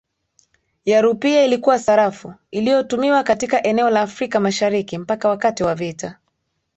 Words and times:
ya 0.85 1.01
rupia 1.01 1.45
Ilikuwa 1.45 1.79
sarafu 1.79 2.33
iliyotumiwa 2.51 3.23
katika 3.23 3.63
eneo 3.63 3.89
la 3.89 4.01
Afrika 4.01 4.39
Mashariki 4.39 4.97
mpaka 4.97 5.29
wakati 5.29 5.63
wa 5.63 5.75
vita 5.75 6.19